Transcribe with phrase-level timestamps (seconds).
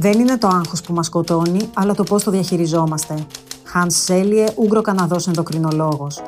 [0.00, 3.26] Δεν είναι το άγχος που μας σκοτώνει, αλλά το πώς το διαχειριζόμαστε.
[3.74, 6.20] Hans Σέλιε, Ούγγρο-Καναδός ενδοκρινολόγος.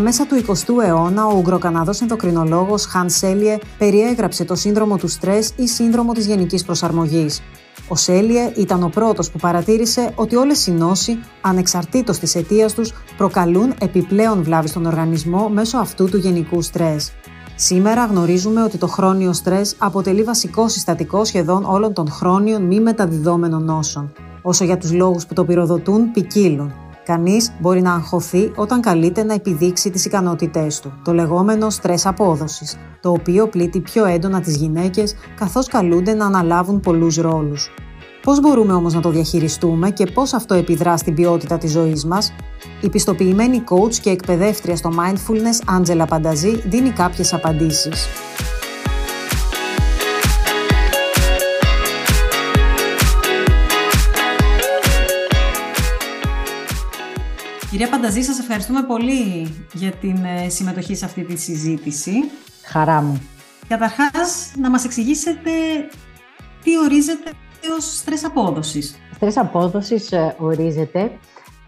[0.00, 5.52] Στα μέσα του 20ου αιώνα, ο Ουγγροκαναδός ενδοκρινολόγος Χαν Σέλιε περιέγραψε το σύνδρομο του στρες
[5.56, 7.42] ή σύνδρομο της γενικής προσαρμογής.
[7.88, 12.92] Ο Σέλιε ήταν ο πρώτος που παρατήρησε ότι όλες οι νόσοι, ανεξαρτήτως της αιτίας τους,
[13.16, 17.12] προκαλούν επιπλέον βλάβη στον οργανισμό μέσω αυτού του γενικού στρες.
[17.54, 23.64] Σήμερα γνωρίζουμε ότι το χρόνιο στρες αποτελεί βασικό συστατικό σχεδόν όλων των χρόνιων μη μεταδιδόμενων
[23.64, 26.89] νόσων, όσο για τους λόγους που το πυροδοτούν ποικίλουν.
[27.10, 32.76] Κανείς μπορεί να αγχωθεί όταν καλείται να επιδείξει τις ικανότητές του, το λεγόμενο στρες απόδοσης,
[33.00, 37.70] το οποίο πλήττει πιο έντονα τις γυναίκες καθώς καλούνται να αναλάβουν πολλούς ρόλους.
[38.22, 42.32] Πώς μπορούμε όμως να το διαχειριστούμε και πώς αυτό επιδρά στην ποιότητα της ζωής μας;
[42.80, 48.06] Η πιστοποιημένη coach και εκπαιδεύτρια στο Mindfulness, Άντζελα Πανταζή, δίνει κάποιες απαντήσεις.
[57.70, 62.12] Κυρία Πανταζή, σας ευχαριστούμε πολύ για την ε, συμμετοχή σε αυτή τη συζήτηση.
[62.64, 63.20] Χαρά μου.
[63.68, 65.50] Καταρχάς, να μας εξηγήσετε
[66.62, 67.30] τι ορίζεται
[67.76, 68.96] ως στρες απόδοσης.
[69.14, 71.18] Στρες απόδοσης ε, ορίζεται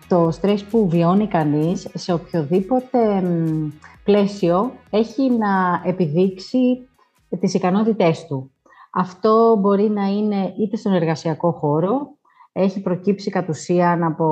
[0.09, 3.23] το στρες που βιώνει κανείς σε οποιοδήποτε
[4.05, 6.89] πλαίσιο έχει να επιδείξει
[7.41, 8.51] τις ικανότητές του.
[8.91, 12.17] Αυτό μπορεί να είναι είτε στον εργασιακό χώρο,
[12.53, 14.25] έχει προκύψει κατ' ουσίαν από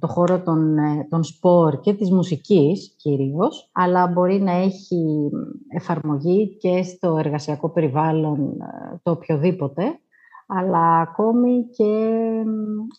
[0.00, 5.30] το χώρο των, ε, των σπορ και της μουσικής κυρίως, αλλά μπορεί να έχει
[5.68, 9.98] εφαρμογή και στο εργασιακό περιβάλλον ε, το οποιοδήποτε,
[10.46, 12.10] αλλά ακόμη και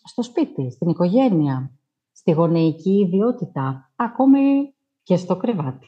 [0.04, 1.70] στο σπίτι, στην οικογένεια,
[2.12, 5.86] στη γονεϊκή ιδιότητα, ακόμη και στο κρεβάτι.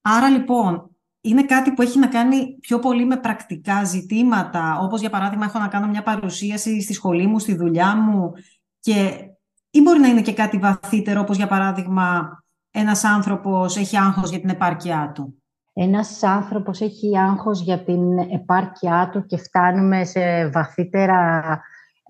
[0.00, 0.93] Άρα λοιπόν,
[1.26, 5.58] είναι κάτι που έχει να κάνει πιο πολύ με πρακτικά ζητήματα, όπως για παράδειγμα έχω
[5.58, 8.32] να κάνω μια παρουσίαση στη σχολή μου, στη δουλειά μου
[8.80, 9.14] και
[9.70, 12.38] ή μπορεί να είναι και κάτι βαθύτερο, όπως για παράδειγμα
[12.70, 15.42] ένας άνθρωπος έχει άγχος για την επάρκειά του.
[15.72, 21.42] Ένας άνθρωπος έχει άγχος για την επάρκειά του και φτάνουμε σε βαθύτερα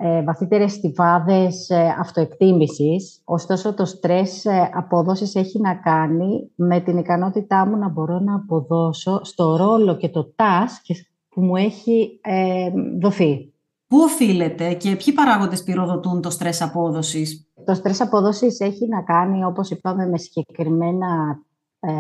[0.07, 3.21] ε, βαθύτερες στιβάδες ε, αυτοεκτίμησης.
[3.25, 8.35] Ωστόσο, το στρες ε, απόδοσης έχει να κάνει με την ικανότητά μου να μπορώ να
[8.35, 10.95] αποδώσω στο ρόλο και το task
[11.29, 12.71] που μου έχει ε,
[13.01, 13.53] δοθεί.
[13.87, 19.45] Πού οφείλεται και ποιοι παράγοντες πυροδοτούν το στρες απόδοσης; Το στρες απόδοσης έχει να κάνει,
[19.45, 21.41] όπως είπαμε, με συγκεκριμένα
[21.81, 21.91] ε,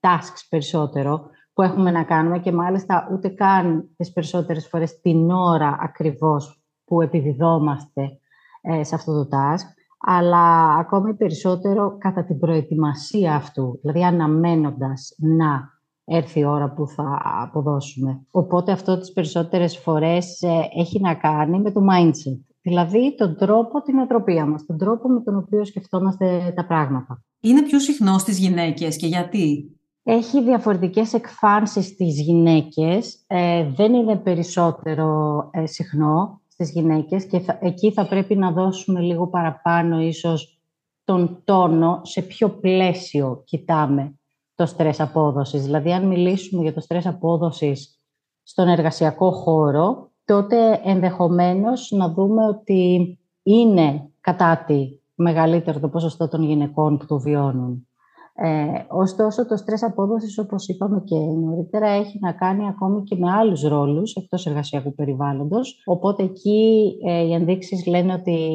[0.00, 5.78] tasks περισσότερο που έχουμε να κάνουμε και μάλιστα ούτε καν τις περισσότερες φορές την ώρα
[5.80, 6.61] ακριβώς
[6.92, 8.18] που επιδιδόμαστε
[8.60, 9.66] ε, σε αυτό το task,
[9.98, 15.70] αλλά ακόμη περισσότερο κατά την προετοιμασία αυτού, δηλαδή αναμένοντας να
[16.04, 18.20] έρθει η ώρα που θα αποδώσουμε.
[18.30, 23.82] Οπότε αυτό τις περισσότερες φορές ε, έχει να κάνει με το mindset, δηλαδή τον τρόπο,
[23.82, 27.24] την οτροπία μας, τον τρόπο με τον οποίο σκεφτόμαστε τα πράγματα.
[27.40, 34.16] Είναι πιο συχνό στις γυναίκες και γιατί; Έχει διαφορετικές εκφάνσεις στις γυναίκες, ε, δεν είναι
[34.16, 40.60] περισσότερο ε, συχνό στις γυναίκες και εκεί θα πρέπει να δώσουμε λίγο παραπάνω ίσως
[41.04, 44.14] τον τόνο σε ποιο πλαίσιο κοιτάμε
[44.54, 45.64] το στρες απόδοσης.
[45.64, 48.00] Δηλαδή, αν μιλήσουμε για το στρες απόδοσης
[48.42, 56.44] στον εργασιακό χώρο, τότε ενδεχομένως να δούμε ότι είναι κατά τη μεγαλύτερο το ποσοστό των
[56.44, 57.86] γυναικών που το βιώνουν.
[58.34, 63.30] Ε, ωστόσο, το στρες απόδοσης, όπως είπαμε και νωρίτερα, έχει να κάνει ακόμη και με
[63.30, 65.82] άλλους ρόλους εκτός εργασιακού περιβάλλοντος.
[65.84, 68.48] Οπότε εκεί ε, οι ενδείξεις λένε ότι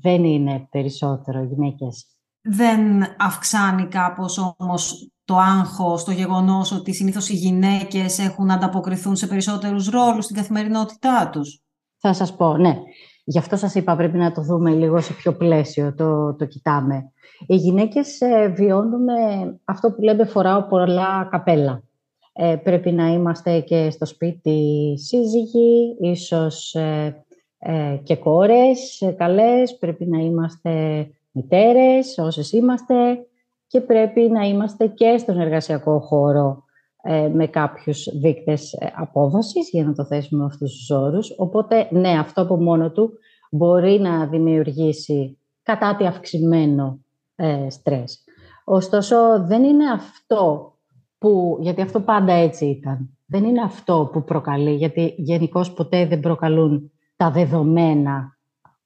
[0.00, 2.06] δεν είναι περισσότερο γυναίκες.
[2.42, 2.80] Δεν
[3.18, 9.26] αυξάνει κάπως όμως το άγχος, το γεγονός ότι συνήθως οι γυναίκες έχουν να ανταποκριθούν σε
[9.26, 11.62] περισσότερους ρόλους στην καθημερινότητά τους;
[11.98, 12.76] Θα σας πω, ναι.
[13.24, 17.12] Γι' αυτό σας είπα πρέπει να το δούμε λίγο σε ποιο πλαίσιο το, το κοιτάμε.
[17.46, 19.14] Οι γυναίκες ε, βιώνουμε
[19.64, 21.82] αυτό που λέμε φοράω πολλά καπέλα.
[22.32, 27.24] Ε, πρέπει να είμαστε και στο σπίτι σύζυγοι, ίσως ε,
[27.58, 33.26] ε, και κόρες καλές, πρέπει να είμαστε μητέρες όσες είμαστε
[33.66, 36.63] και πρέπει να είμαστε και στον εργασιακό χώρο
[37.32, 41.34] με κάποιους δείκτες απόδοσης, για να το θέσουμε αυτούς τους όρους.
[41.36, 43.12] Οπότε, ναι, αυτό από μόνο του
[43.50, 46.98] μπορεί να δημιουργήσει κατά τη αυξημένο
[47.36, 48.24] ε, στρες.
[48.64, 49.16] Ωστόσο,
[49.46, 50.72] δεν είναι αυτό
[51.18, 56.20] που, γιατί αυτό πάντα έτσι ήταν, δεν είναι αυτό που προκαλεί, γιατί γενικώ ποτέ δεν
[56.20, 58.38] προκαλούν τα δεδομένα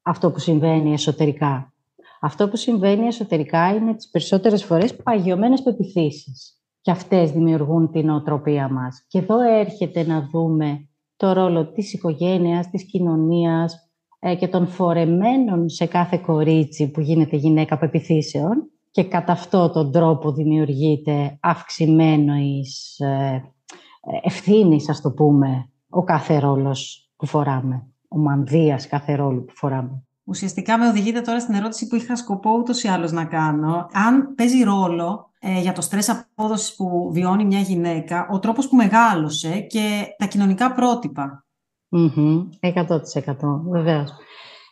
[0.02, 1.72] αυτό που συμβαίνει εσωτερικά.
[2.20, 6.57] Αυτό που συμβαίνει εσωτερικά είναι τις περισσότερες φορές παγιωμένες πεπιθήσεις.
[6.80, 9.04] Και αυτές δημιουργούν την οτροπία μας.
[9.08, 15.68] Και εδώ έρχεται να δούμε το ρόλο της οικογένειας, της κοινωνίας ε, και των φορεμένων
[15.68, 22.98] σε κάθε κορίτσι που γίνεται γυναίκα πεπιθήσεων και κατά αυτό τον τρόπο δημιουργείται αυξημένο εις
[22.98, 23.42] ε,
[24.22, 30.07] ευθύνης, ας το πούμε, ο κάθε ρόλος που φοράμε, ο μανδύας κάθε ρόλο που φοράμε.
[30.28, 33.86] Ουσιαστικά με οδηγείτε τώρα στην ερώτηση που είχα σκοπό ούτως ή άλλως να κάνω.
[33.92, 38.76] Αν παίζει ρόλο ε, για το στρες απόδοσης που βιώνει μια γυναίκα, ο τρόπος που
[38.76, 41.44] μεγάλωσε και τα κοινωνικά πρότυπα.
[41.90, 42.80] Mm-hmm, 100%
[43.70, 44.12] βεβαίως.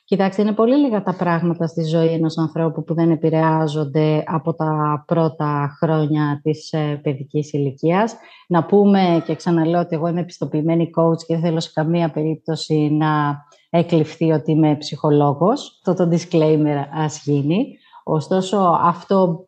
[0.05, 5.05] Κοιτάξτε, είναι πολύ λίγα τα πράγματα στη ζωή ενός ανθρώπου που δεν επηρεάζονται από τα
[5.07, 8.17] πρώτα χρόνια της ε, παιδικής ηλικίας.
[8.49, 12.91] Να πούμε και ξαναλέω ότι εγώ είμαι επιστοποιημένη coach και δεν θέλω σε καμία περίπτωση
[12.93, 13.37] να
[13.77, 15.81] εκλειφθεί ότι είμαι ψυχολόγος.
[15.87, 17.79] Αυτό το disclaimer ας γίνει.
[18.05, 19.47] Ωστόσο, αυτό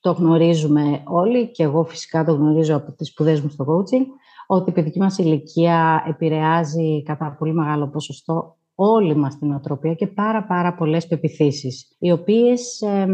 [0.00, 4.04] το γνωρίζουμε όλοι και εγώ φυσικά το γνωρίζω από τις σπουδές μου στο coaching,
[4.46, 10.06] ότι η παιδική μας ηλικία επηρεάζει κατά πολύ μεγάλο ποσοστό όλη μας την οτροπία και
[10.06, 13.06] πάρα πάρα πολλές πεπιθήσεις, οι οποίες ε,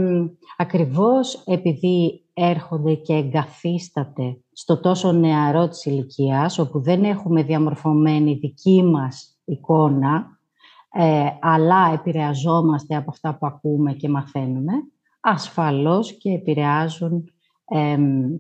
[0.57, 8.83] ακριβώς επειδή έρχονται και εγκαθίσταται στο τόσο νεαρό της ηλικίας, όπου δεν έχουμε διαμορφωμένη δική
[8.83, 10.36] μας εικόνα,
[10.99, 14.73] ε, αλλά επηρεαζόμαστε από αυτά που ακούμε και μαθαίνουμε,
[15.21, 17.31] ασφαλώς και επηρεάζουν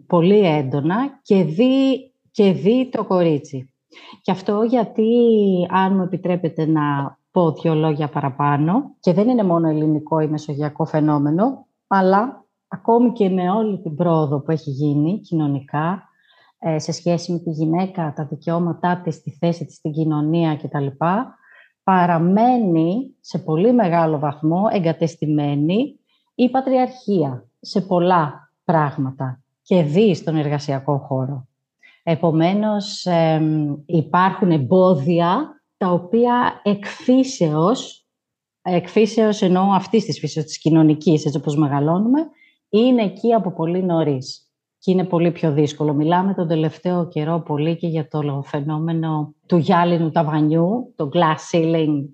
[0.06, 3.74] πολύ έντονα και δει, και δει το κορίτσι.
[4.22, 5.12] Και αυτό γιατί,
[5.70, 10.84] αν μου επιτρέπετε να πω δύο λόγια παραπάνω, και δεν είναι μόνο ελληνικό ή μεσογειακό
[10.84, 16.02] φαινόμενο, αλλά ακόμη και με όλη την πρόοδο που έχει γίνει κοινωνικά,
[16.58, 20.86] ε, σε σχέση με τη γυναίκα, τα δικαιώματά της, τη θέση της στην κοινωνία κτλ.,
[21.86, 25.98] παραμένει σε πολύ μεγάλο βαθμό εγκατεστημένη
[26.34, 31.48] η πατριαρχία σε πολλά πράγματα και δει στον εργασιακό χώρο.
[32.02, 33.06] Επομένως,
[33.86, 38.06] υπάρχουν εμπόδια τα οποία εκφύσεως,
[38.62, 42.20] εκφύσεως εννοώ αυτής της φύσης της κοινωνικής, έτσι όπως μεγαλώνουμε,
[42.68, 44.45] είναι εκεί από πολύ νωρίς
[44.86, 45.94] και είναι πολύ πιο δύσκολο.
[45.94, 52.04] Μιλάμε τον τελευταίο καιρό πολύ και για το φαινόμενο του γυάλινου ταβανιού, το glass ceiling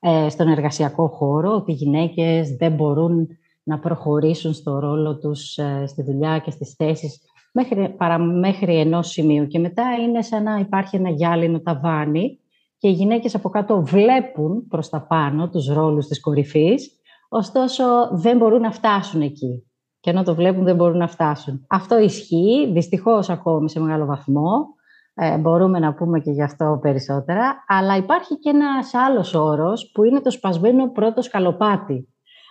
[0.00, 3.28] ε, στον εργασιακό χώρο, ότι οι γυναίκες δεν μπορούν
[3.62, 7.20] να προχωρήσουν στο ρόλο τους ε, στη δουλειά και στις θέσεις
[7.52, 9.46] μέχρι, παρά, μέχρι ενός σημείου.
[9.46, 12.38] Και μετά είναι σαν να υπάρχει ένα γυάλινο ταβάνι
[12.78, 16.90] και οι γυναίκες από κάτω βλέπουν προς τα πάνω τους ρόλους της κορυφής,
[17.28, 19.64] ωστόσο δεν μπορούν να φτάσουν εκεί.
[20.00, 21.66] Και ενώ το βλέπουν δεν μπορούν να φτάσουν.
[21.68, 24.66] Αυτό ισχύει, δυστυχώς ακόμη σε μεγάλο βαθμό,
[25.14, 30.04] ε, μπορούμε να πούμε και γι' αυτό περισσότερα, αλλά υπάρχει και ένας άλλος όρος που
[30.04, 32.08] είναι το σπασμένο πρώτο σκαλοπάτι.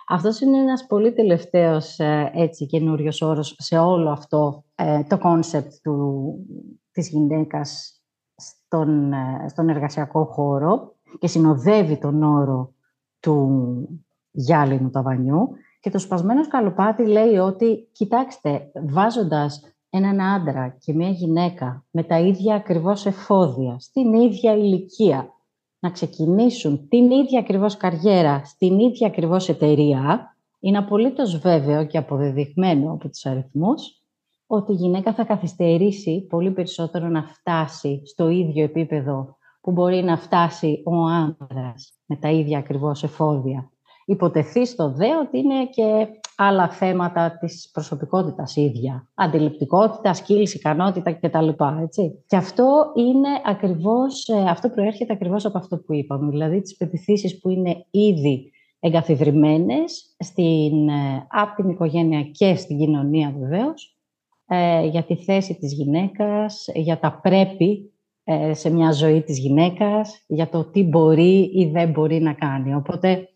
[0.08, 5.72] Αυτός είναι ένας πολύ τελευταίος ε, έτσι καινούριος όρος σε όλο αυτό ε, το concept
[5.82, 6.34] του,
[6.92, 8.00] της γυναίκας
[8.36, 12.74] στον, ε, στον εργασιακό χώρο και συνοδεύει τον όρο
[13.20, 13.48] του
[14.30, 15.48] γυάλινου ταβανιού
[15.80, 22.18] και το σπασμένο σκαλοπάτι λέει ότι, κοιτάξτε, βάζοντας έναν άντρα και μια γυναίκα με τα
[22.18, 25.34] ίδια ακριβώς εφόδια, στην ίδια ηλικία,
[25.78, 32.92] να ξεκινήσουν την ίδια ακριβώς καριέρα, στην ίδια ακριβώς εταιρεία, είναι απολύτως βέβαιο και αποδεδειγμένο
[32.92, 34.02] από τους αριθμούς
[34.46, 40.16] ότι η γυναίκα θα καθυστερήσει πολύ περισσότερο να φτάσει στο ίδιο επίπεδο που μπορεί να
[40.16, 43.70] φτάσει ο άνδρας με τα ίδια ακριβώς εφόδια.
[44.10, 49.08] Υποτεθεί στο δε ότι είναι και άλλα θέματα της προσωπικότητας ίδια.
[49.14, 51.48] Αντιληπτικότητα, skills, ικανότητα κτλ.
[51.82, 52.24] Έτσι.
[52.26, 56.30] Και αυτό είναι ακριβώς, ε, αυτό προέρχεται ακριβώς από αυτό που είπαμε.
[56.30, 58.50] Δηλαδή τις πεπιθήσεις που είναι ήδη
[58.80, 63.98] εγκαθιδρυμένες στην, ε, από την οικογένεια και στην κοινωνία βεβαίως
[64.46, 67.92] ε, για τη θέση της γυναίκας, για τα πρέπει
[68.24, 72.74] ε, σε μια ζωή της γυναίκας, για το τι μπορεί ή δεν μπορεί να κάνει.
[72.74, 73.28] Οπότε,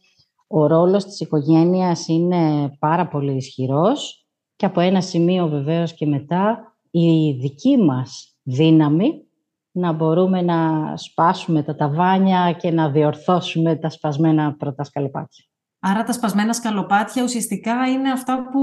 [0.57, 6.77] ο ρόλος της οικογένειας είναι πάρα πολύ ισχυρός και από ένα σημείο βεβαίως και μετά
[6.91, 9.25] η δική μας δύναμη
[9.71, 15.45] να μπορούμε να σπάσουμε τα ταβάνια και να διορθώσουμε τα σπασμένα πρώτα σκαλοπάτια.
[15.79, 18.61] Άρα τα σπασμένα σκαλοπάτια ουσιαστικά είναι αυτά που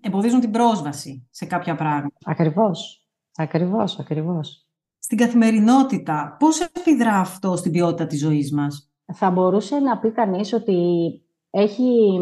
[0.00, 2.16] εμποδίζουν την πρόσβαση σε κάποια πράγματα.
[2.24, 3.06] Ακριβώς,
[3.36, 4.66] ακριβώς, ακριβώς.
[4.98, 10.52] Στην καθημερινότητα, πώς επιδρά αυτό στην ποιότητα της ζωής μας; Θα μπορούσε να πει κανείς
[10.52, 11.10] ότι
[11.50, 12.20] έχει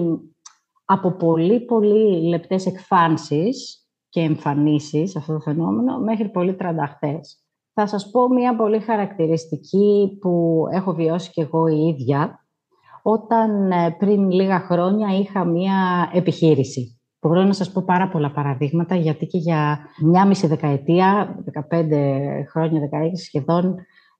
[0.84, 7.40] από πολύ πολύ λεπτές εκφάνσεις και εμφανίσεις αυτό το φαινόμενο μέχρι πολύ τρανταχτές.
[7.72, 12.46] Θα σας πω μια πολύ χαρακτηριστική που έχω βιώσει και εγώ η ίδια
[13.02, 17.00] όταν ε, πριν λίγα χρόνια είχα μια επιχείρηση.
[17.20, 21.36] Μπορώ να σας πω πάρα πολλά παραδείγματα γιατί και για μια μισή δεκαετία,
[21.70, 21.88] 15
[22.50, 23.74] χρόνια, 16 σχεδόν,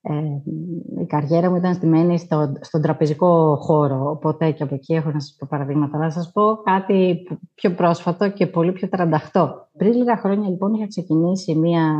[0.09, 5.11] ε, η καριέρα μου ήταν στημένη στο, στον τραπεζικό χώρο, οπότε και από εκεί έχω
[5.11, 5.97] να σας πω παραδείγματα.
[5.97, 7.23] Να σας πω κάτι
[7.55, 9.67] πιο πρόσφατο και πολύ πιο τρανταχτό.
[9.77, 11.93] Πριν λίγα χρόνια λοιπόν είχα ξεκινήσει μία,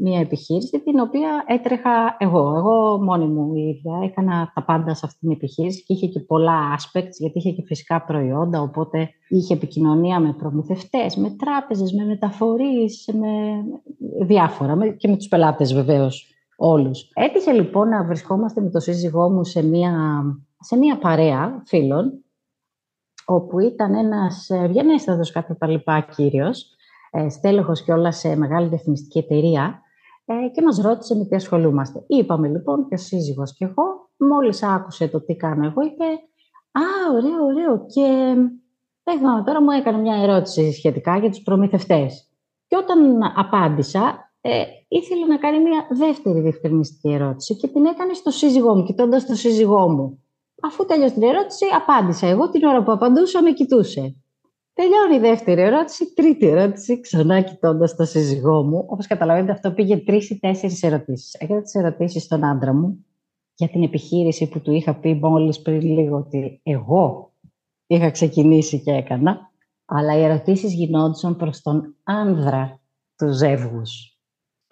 [0.00, 2.54] μία επιχείρηση την οποία έτρεχα εγώ.
[2.56, 6.20] Εγώ μόνη μου η ίδια έκανα τα πάντα σε αυτή την επιχείρηση και είχε και
[6.20, 12.04] πολλά aspects γιατί είχε και φυσικά προϊόντα, οπότε είχε επικοινωνία με προμηθευτές, με τράπεζες, με
[12.04, 13.64] μεταφορείς, με
[14.24, 16.31] διάφορα και με τους πελάτες βεβαίως
[16.64, 17.10] όλους.
[17.14, 20.22] Έτυχε λοιπόν να βρισκόμαστε με το σύζυγό μου σε μία,
[20.60, 22.24] σε μία παρέα φίλων,
[23.26, 26.66] όπου ήταν ένας ευγενέστατος κατά τα λοιπά κύριος,
[27.10, 29.80] ε, στέλεχος και όλα σε μεγάλη διαφημιστική εταιρεία
[30.24, 32.04] ε, και μας ρώτησε με τι ασχολούμαστε.
[32.06, 36.04] Είπαμε λοιπόν και ο σύζυγος και εγώ, μόλις άκουσε το τι κάνω εγώ, είπε
[36.72, 38.34] «Α, ωραίο, ωραίο» και
[39.02, 42.30] δεν θυμάμαι τώρα μου έκανε μια ερώτηση σχετικά για τους προμηθευτές.
[42.66, 48.30] Και όταν απάντησα, ε, ήθελε να κάνει μια δεύτερη διευκρινιστική ερώτηση και την έκανε στο
[48.30, 50.22] σύζυγό μου, κοιτώντας το σύζυγό μου.
[50.62, 52.26] Αφού τελειώσει την ερώτηση, απάντησα.
[52.26, 54.16] Εγώ την ώρα που απαντούσα, με κοιτούσε.
[54.72, 58.84] Τελειώνει η δεύτερη ερώτηση, τρίτη ερώτηση, ξανά κοιτώντας το σύζυγό μου.
[58.88, 61.34] Όπως καταλαβαίνετε, αυτό πήγε τρεις ή τέσσερις ερωτήσεις.
[61.34, 63.06] Έκανα τις ερωτήσεις στον άντρα μου
[63.54, 67.32] για την επιχείρηση που του είχα πει μόλις πριν λίγο ότι εγώ
[67.86, 69.50] είχα ξεκινήσει και έκανα.
[69.84, 72.80] Αλλά οι ερωτήσεις γινόντουσαν προς τον άνδρα
[73.16, 74.11] του ζεύγους.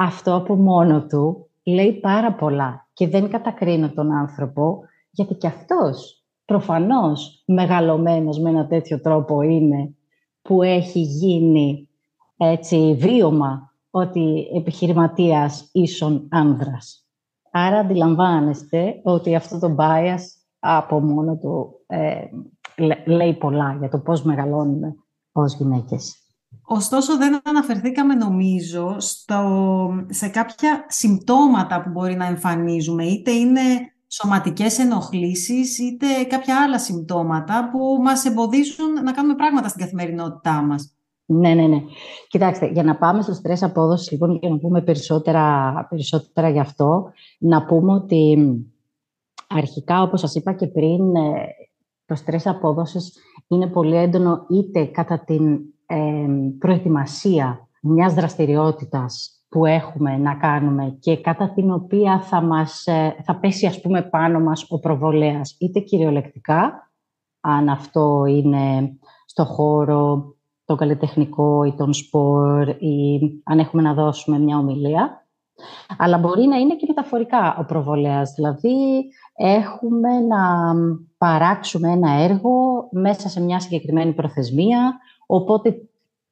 [0.03, 4.81] Αυτό από μόνο του λέει πάρα πολλά και δεν κατακρίνω τον άνθρωπο
[5.11, 9.95] γιατί και αυτός προφανώς μεγαλωμένος με ένα τέτοιο τρόπο είναι
[10.43, 11.89] που έχει γίνει
[12.37, 17.07] έτσι βίωμα ότι επιχειρηματίας ίσον άνδρας.
[17.51, 20.21] Άρα αντιλαμβάνεστε ότι αυτό το bias
[20.59, 22.25] από μόνο του ε,
[23.07, 24.95] λέει πολλά για το πώς μεγαλώνουμε
[25.33, 26.30] ως γυναίκες.
[26.73, 29.43] Ωστόσο, δεν αναφερθήκαμε, νομίζω, στο,
[30.09, 33.05] σε κάποια συμπτώματα που μπορεί να εμφανίζουμε.
[33.05, 33.61] Είτε είναι
[34.07, 40.95] σωματικές ενοχλήσεις, είτε κάποια άλλα συμπτώματα που μας εμποδίζουν να κάνουμε πράγματα στην καθημερινότητά μας.
[41.27, 41.83] Ναι, ναι, ναι.
[42.29, 47.11] Κοιτάξτε, για να πάμε στο στρες απόδοσης, λοιπόν, και να πούμε περισσότερα, περισσότερα γι' αυτό,
[47.39, 48.39] να πούμε ότι
[49.49, 51.47] αρχικά, όπως σας είπα και πριν, ε,
[52.07, 53.17] το στρες απόδοσης
[53.49, 55.61] είναι πολύ έντονο είτε κατά την
[56.59, 63.37] προετοιμασία μιας δραστηριότητας που έχουμε να κάνουμε και κατά την οποία θα, μας, ε, θα
[63.37, 66.91] πέσει ας πούμε πάνω μας ο προβολέας, είτε κυριολεκτικά,
[67.41, 68.93] αν αυτό είναι
[69.27, 75.27] στο χώρο, το καλλιτεχνικό ή τον σπορ ή αν έχουμε να δώσουμε μια ομιλία,
[75.99, 79.05] αλλά μπορεί να είναι και μεταφορικά ο προβολέας, δηλαδή
[79.37, 80.75] έχουμε να
[81.19, 84.99] παράξουμε ένα έργο μέσα σε μια συγκεκριμένη προθεσμία,
[85.33, 85.75] Οπότε,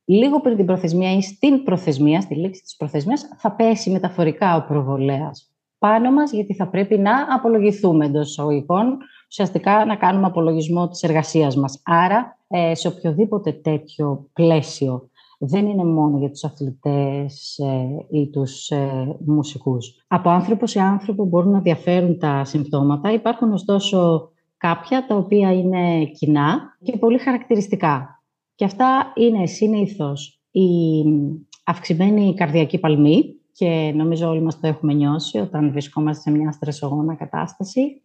[0.04, 4.64] λίγο πριν την προθεσμία ή στην προθεσμία, στη λήξη της προθεσμίας, θα πέσει μεταφορικά ο
[4.66, 11.02] προβολέας πάνω μας, γιατί θα πρέπει να απολογηθούμε εντός εισαγωγικών, ουσιαστικά να κάνουμε απολογισμό της
[11.02, 11.80] εργασίας μας.
[11.84, 18.70] Άρα, ε, σε οποιοδήποτε τέτοιο πλαίσιο, δεν είναι μόνο για τους αθλητές ε, ή τους
[18.70, 20.04] ε, μουσικούς.
[20.08, 23.12] Από άνθρωπο σε άνθρωπο μπορούν να διαφέρουν τα συμπτώματα.
[23.12, 28.17] Υπάρχουν ωστόσο κάποια τα οποία είναι κοινά και πολύ χαρακτηριστικά.
[28.58, 30.68] Και αυτά είναι συνήθως η
[31.64, 37.14] αυξημένη καρδιακή παλμή και νομίζω όλοι μας το έχουμε νιώσει όταν βρισκόμαστε σε μια στρεσογόνα
[37.14, 38.02] κατάσταση.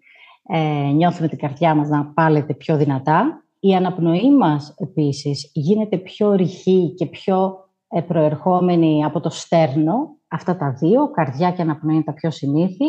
[0.47, 3.43] Ε, νιώθουμε την καρδιά μας να πάλεται πιο δυνατά.
[3.59, 7.55] Η αναπνοή μας επίσης γίνεται πιο ρηχή και πιο
[7.87, 10.17] ε, προερχόμενη από το στέρνο.
[10.27, 12.85] Αυτά τα δύο, καρδιά και αναπνοή είναι τα πιο συνήθη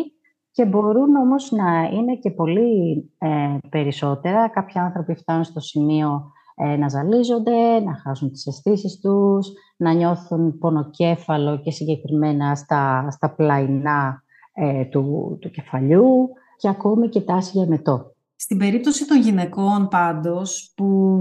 [0.51, 4.49] και μπορούν όμως να είναι και πολύ ε, περισσότερα.
[4.49, 9.47] Κάποιοι άνθρωποι φτάνουν στο σημείο ε, να ζαλίζονται, να χάσουν τις αισθήσεις τους,
[9.77, 17.21] να νιώθουν πονοκέφαλο και συγκεκριμένα στα, στα πλαϊνά ε, του, του κεφαλιού και ακόμη και
[17.21, 18.15] τάση για μετό.
[18.35, 21.19] Στην περίπτωση των γυναικών πάντως που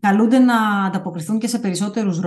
[0.00, 2.20] καλούνται να ανταποκριθούν και σε περισσότερους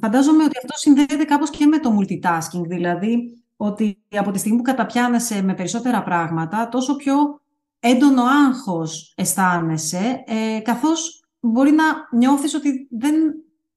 [0.00, 4.62] φαντάζομαι ότι αυτό συνδέεται κάπως και με το multitasking, δηλαδή ότι από τη στιγμή που
[4.62, 7.40] καταπιάνεσαι με περισσότερα πράγματα, τόσο πιο
[7.86, 11.84] έντονο άγχος αισθάνεσαι, ε, καθώς μπορεί να
[12.18, 13.14] νιώθεις ότι δεν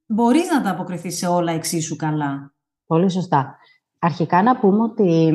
[0.06, 2.54] μπορείς να τα αποκριθείς σε όλα εξίσου καλά.
[2.86, 3.56] Πολύ σωστά.
[4.00, 5.34] Αρχικά να πούμε ότι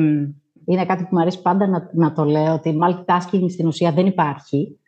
[0.65, 4.05] είναι κάτι που μου αρέσει πάντα να, να το λέω, ότι multitasking στην ουσία δεν
[4.05, 4.79] υπάρχει.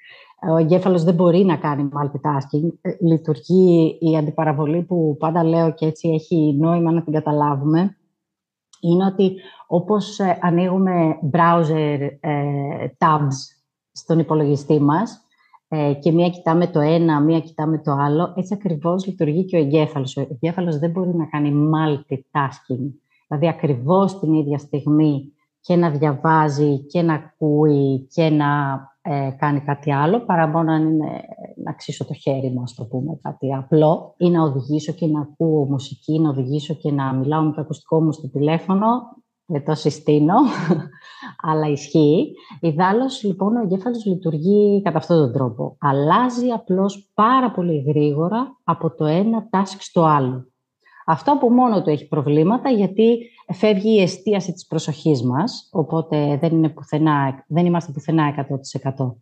[0.51, 2.67] ο εγκέφαλος δεν μπορεί να κάνει multitasking.
[2.81, 7.97] Ε, λειτουργεί η αντιπαραβολή που πάντα λέω και έτσι έχει νόημα να την καταλάβουμε.
[8.79, 9.35] Είναι ότι
[9.67, 13.54] όπως ε, ανοίγουμε browser ε, tabs
[13.95, 15.19] στον υπολογιστή μας
[15.99, 20.17] και μία κοιτάμε το ένα, μία κοιτάμε το άλλο, έτσι ακριβώς λειτουργεί και ο εγκέφαλος.
[20.17, 22.91] Ο εγκέφαλος δεν μπορεί να κάνει multitasking.
[23.27, 29.59] Δηλαδή ακριβώς την ίδια στιγμή και να διαβάζει και να ακούει και να ε, κάνει
[29.59, 31.21] κάτι άλλο, παρά μόνο να, είναι,
[31.63, 35.21] να ξύσω το χέρι μου, ας το πούμε, κάτι απλό, ή να οδηγήσω και να
[35.21, 38.87] ακούω μουσική, να οδηγήσω και να μιλάω με το ακουστικό μου στο τηλέφωνο,
[39.45, 40.33] δεν το συστήνω,
[41.41, 42.33] αλλά ισχύει.
[42.61, 45.77] Ιδάλλως, λοιπόν, ο εγκέφαλος λειτουργεί κατά αυτόν τον τρόπο.
[45.79, 50.47] Αλλάζει απλώς πάρα πολύ γρήγορα από το ένα task στο άλλο.
[51.05, 53.17] Αυτό από μόνο του έχει προβλήματα γιατί
[53.53, 58.47] φεύγει η εστίαση της προσοχής μας, οπότε δεν, είναι πουθενά, δεν είμαστε πουθενά
[58.97, 59.15] 100%.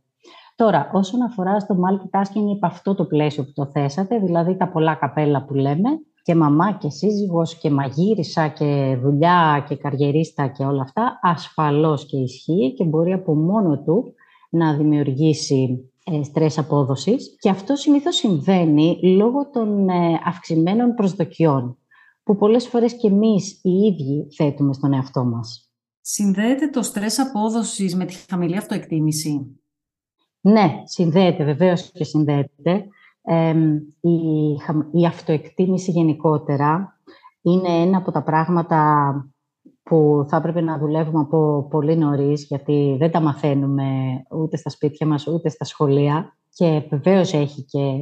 [0.55, 4.95] Τώρα, όσον αφορά στο multitasking, υπ' αυτό το πλαίσιο που το θέσατε, δηλαδή τα πολλά
[4.95, 5.89] καπέλα που λέμε,
[6.23, 12.17] και μαμά και σύζυγος και μαγείρισα και δουλειά και καριερίστα και όλα αυτά, ασφαλώς και
[12.17, 14.13] ισχύει και μπορεί από μόνο του
[14.49, 21.77] να δημιουργήσει ε, στρες απόδοσης και αυτό συνήθως συμβαίνει λόγω των ε, αυξημένων προσδοκιών
[22.23, 25.71] που πολλές φορές και εμείς οι ίδιοι θέτουμε στον εαυτό μας.
[26.01, 29.59] Συνδέεται το στρες απόδοσης με τη χαμηλή αυτοεκτίμηση;
[30.41, 32.87] Ναι, συνδέεται, βεβαίως και συνδέεται.
[34.01, 34.51] Η,
[34.91, 36.99] η αυτοεκτίμηση γενικότερα
[37.41, 39.13] είναι ένα από τα πράγματα
[39.83, 43.85] που θα έπρεπε να δουλεύουμε από πολύ νωρίς, γιατί δεν τα μαθαίνουμε
[44.31, 47.93] ούτε στα σπίτια μας, ούτε στα σχολεία και βεβαίως έχει και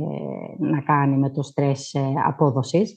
[0.60, 2.96] να κάνει με το στρες ε, απόδοσης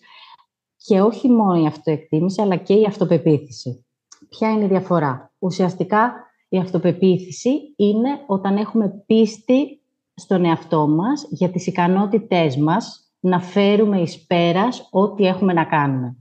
[0.76, 3.86] και όχι μόνο η αυτοεκτίμηση, αλλά και η αυτοπεποίθηση.
[4.28, 6.12] Ποια είναι η διαφορά; Ουσιαστικά
[6.48, 9.83] η αυτοπεποίθηση είναι όταν έχουμε πίστη
[10.14, 16.16] στον εαυτό μας για τις ικανότητές μας να φέρουμε εις πέρας ό,τι έχουμε να κάνουμε.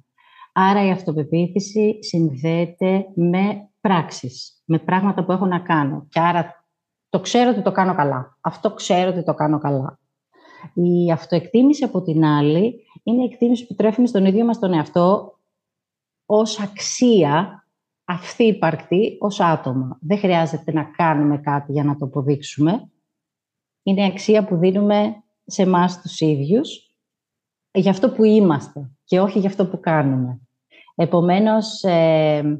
[0.53, 6.07] Άρα η αυτοπεποίθηση συνδέεται με πράξεις, με πράγματα που έχω να κάνω.
[6.09, 6.65] Και άρα
[7.09, 8.37] το ξέρω ότι το κάνω καλά.
[8.41, 9.99] Αυτό ξέρω ότι το κάνω καλά.
[10.73, 15.37] Η αυτοεκτίμηση από την άλλη είναι η εκτίμηση που τρέφουμε στον ίδιο μας τον εαυτό
[16.25, 17.67] ως αξία
[18.05, 19.97] αυτή υπαρκτή ως άτομα.
[20.01, 22.91] Δεν χρειάζεται να κάνουμε κάτι για να το αποδείξουμε.
[23.83, 26.93] Είναι αξία που δίνουμε σε εμάς τους ίδιους
[27.71, 30.41] για αυτό που είμαστε και όχι για αυτό που κάνουμε.
[30.95, 32.59] Επομένως, ε,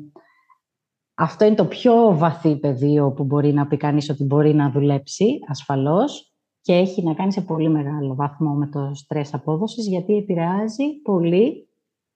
[1.14, 5.40] αυτό είναι το πιο βαθύ πεδίο που μπορεί να πει κανείς ότι μπορεί να δουλέψει
[5.48, 11.02] ασφαλώς και έχει να κάνει σε πολύ μεγάλο βαθμό με το στρες απόδοσης γιατί επηρεάζει
[11.04, 11.68] πολύ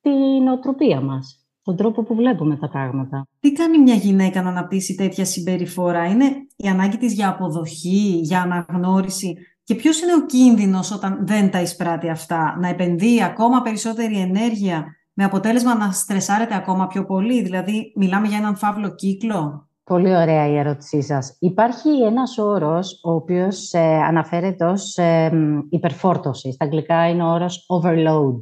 [0.01, 3.27] την οτροπία μας, τον τρόπο που βλέπουμε τα πράγματα.
[3.39, 6.25] Τι κάνει μια γυναίκα να αναπτύσσει τέτοια συμπεριφορά, είναι
[6.55, 11.61] η ανάγκη της για αποδοχή, για αναγνώριση; Και ποιος είναι ο κίνδυνος όταν δεν τα
[11.61, 17.93] εισπράττει αυτά, να επενδύει ακόμα περισσότερη ενέργεια με αποτέλεσμα να στρεσάρεται ακόμα πιο πολύ, δηλαδή
[17.95, 19.67] μιλάμε για έναν φαύλο κύκλο.
[19.83, 21.37] Πολύ ωραία η ερώτησή σας.
[21.39, 25.31] Υπάρχει ένας όρος ο οποίος ε, αναφέρεται ως ε,
[25.69, 26.51] υπερφόρτωση.
[26.51, 28.39] Στα αγγλικά είναι ο όρος overload.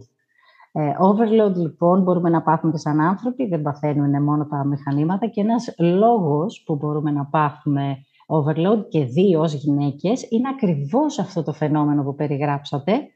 [0.78, 5.42] Ε, overload λοιπόν μπορούμε να πάθουμε και σαν άνθρωποι, δεν παθαίνουν μόνο τα μηχανήματα και
[5.42, 11.54] ένας λόγος που μπορούμε να πάθουμε overload και δύο ως γυναίκες είναι ακριβώς αυτό το
[11.54, 13.08] φαινόμενο που περιγράψατε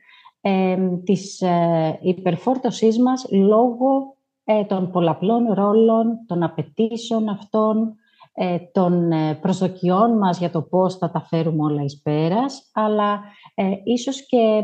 [0.41, 7.95] ε, της ε, υπερφόρτωσής μας λόγω ε, των πολλαπλών ρόλων, των απαιτήσεων αυτών,
[8.33, 13.21] ε, των ε, προσδοκιών μας για το πώς θα τα φέρουμε όλα εις πέρας, αλλά
[13.55, 14.63] ε, ίσως και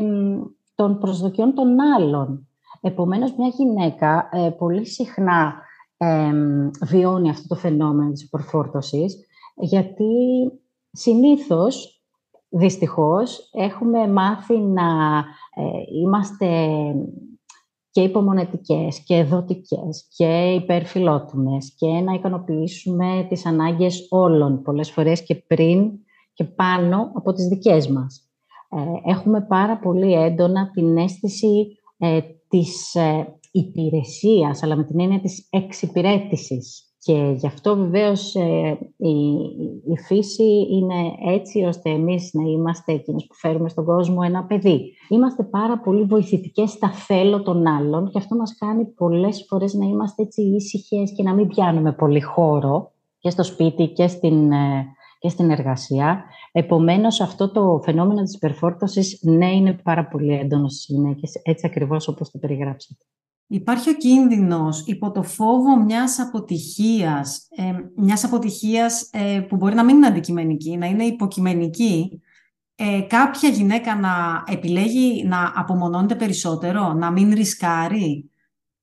[0.74, 2.48] των προσδοκιών των άλλων.
[2.86, 5.64] Επομένως, μια γυναίκα ε, πολύ συχνά
[6.82, 10.04] βιώνει αυτό το φαινόμενο της υπορφόρτωσης, γιατί
[10.90, 12.02] συνήθως,
[12.48, 14.84] δυστυχώς, έχουμε μάθει να
[16.02, 16.56] είμαστε
[17.90, 25.34] και υπομονετικές και δοτικές και υπερφιλότιμες και να ικανοποιήσουμε τις ανάγκες όλων πολλές φορές και
[25.34, 25.90] πριν
[26.32, 28.30] και πάνω από τις δικές μας.
[28.70, 32.20] Ε, έχουμε πάρα πολύ έντονα την αίσθηση ε,
[32.58, 39.18] της ε, υπηρεσίας, αλλά με την έννοια της εξυπηρέτησης και γι' αυτό βεβαίως ε, η,
[39.92, 44.92] η φύση είναι έτσι ώστε εμείς να είμαστε εκείνες που φέρουμε στον κόσμο ένα παιδί.
[45.08, 49.86] Είμαστε πάρα πολύ βοηθητικές στα θέλω των άλλων και αυτό μας κάνει πολλές φορές να
[49.86, 54.86] είμαστε έτσι ήσυχες και να μην πιάνουμε πολύ χώρο και στο σπίτι και στην, ε,
[55.18, 56.24] και στην εργασία.
[56.52, 62.08] Επομένως αυτό το φαινόμενο της υπερφόρτωσης ναι είναι πάρα πολύ έντονο στις γυναίκες, έτσι ακριβώς
[62.08, 63.04] όπως το περιγράψατε.
[63.48, 69.84] Υπάρχει ο κίνδυνος υπό το φόβο μιας αποτυχίας, ε, μιας αποτυχίας ε, που μπορεί να
[69.84, 72.20] μην είναι αντικειμενική, να είναι υποκειμενική,
[72.74, 78.30] ε, κάποια γυναίκα να επιλέγει να απομονώνεται περισσότερο, να μην ρισκάρει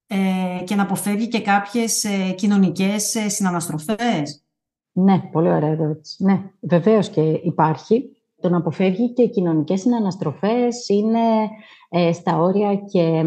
[0.08, 4.43] ε, και να αποφεύγει και κάποιες ε, κοινωνικές ε, συναναστροφές.
[4.94, 6.24] Ναι, πολύ ωραία ερώτηση.
[6.24, 8.18] Ναι, βεβαίως και υπάρχει.
[8.42, 11.50] Το να αποφεύγει και κοινωνικές συναναστροφές είναι
[11.90, 13.24] ε, στα όρια και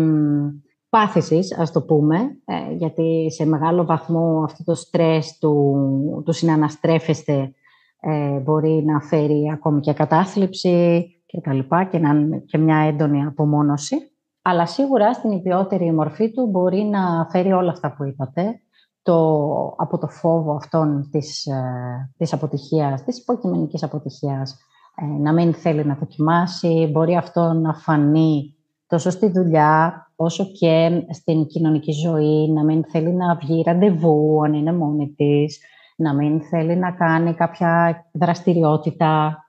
[0.88, 7.54] πάθησης, ας το πούμε, ε, γιατί σε μεγάλο βαθμό αυτό το στρες του, του συναναστρέφεστε
[8.00, 13.24] ε, μπορεί να φέρει ακόμη και κατάθλιψη και τα λοιπά και, να, και μια έντονη
[13.24, 13.96] απομόνωση.
[14.42, 18.60] Αλλά σίγουρα στην ιδιότερη μορφή του μπορεί να φέρει όλα αυτά που είπατε,
[19.06, 24.58] το, από το φόβο αυτών της, ε, της αποτυχίας, της υποκειμενικής αποτυχίας,
[24.94, 28.54] ε, να μην θέλει να δοκιμάσει, μπορεί αυτό να φανεί
[28.86, 34.52] τόσο στη δουλειά, όσο και στην κοινωνική ζωή, να μην θέλει να βγει ραντεβού αν
[34.54, 35.58] είναι μόνη της,
[35.96, 39.44] να μην θέλει να κάνει κάποια δραστηριότητα,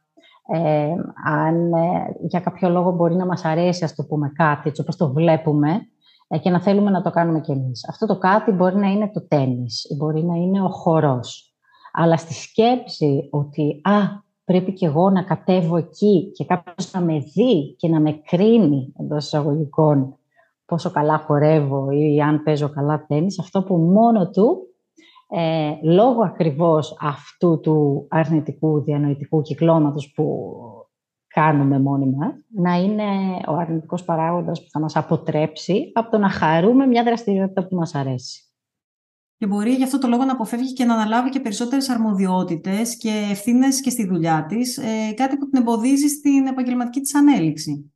[0.54, 0.94] ε,
[1.26, 4.96] αν ε, για κάποιο λόγο μπορεί να μας αρέσει, ας το πούμε, κάτι, έτσι όπως
[4.96, 5.80] το βλέπουμε, ε,
[6.42, 7.90] και να θέλουμε να το κάνουμε κι εμείς.
[7.90, 11.56] Αυτό το κάτι μπορεί να είναι το τέννις, μπορεί να είναι ο χορός.
[11.94, 17.20] Αλλά στη σκέψη ότι, α, πρέπει κι εγώ να κατέβω εκεί και κάποιος να με
[17.20, 20.18] δει και να με κρίνει, εντός εισαγωγικών,
[20.66, 24.68] πόσο καλά χορεύω ή αν παίζω καλά τέννις, αυτό που μόνο του
[25.30, 30.54] ε, λόγω ακριβώς αυτού του αρνητικού διανοητικού κυκλώματος που
[31.42, 33.04] κάνουμε μόνοι μας, να είναι
[33.48, 37.96] ο αρνητικός παράγοντας που θα μας αποτρέψει από το να χαρούμε μια δραστηριότητα που μας
[37.96, 38.42] αρέσει.
[39.38, 43.28] Και μπορεί γι' αυτό το λόγο να αποφεύγει και να αναλάβει και περισσότερες αρμοδιότητες και
[43.32, 47.94] ευθύνες και στη δουλειά της, ε, κάτι που την εμποδίζει στην επαγγελματική της ανέλυξη.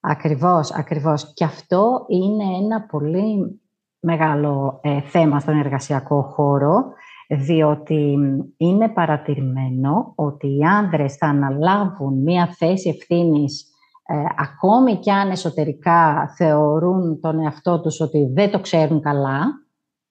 [0.00, 1.32] Ακριβώς, ακριβώς.
[1.34, 3.60] Και αυτό είναι ένα πολύ
[4.00, 6.92] μεγάλο ε, θέμα στον εργασιακό χώρο,
[7.28, 8.16] διότι
[8.56, 13.72] είναι παρατηρημένο ότι οι άνδρες θα αναλάβουν μία θέση ευθύνης
[14.10, 19.46] ε, ακόμη κι αν εσωτερικά θεωρούν τον εαυτό τους ότι δεν το ξέρουν καλά